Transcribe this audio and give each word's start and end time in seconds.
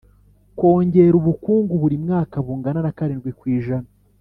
kongera 0.57 1.15
ubukungu 1.21 1.73
buri 1.81 1.95
mwaka 2.03 2.35
bungana 2.45 2.79
na 2.85 2.95
karindwi 2.97 3.31
ku 3.39 3.43
ijana 3.57 3.89